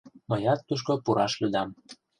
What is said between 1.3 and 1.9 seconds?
лӱдам.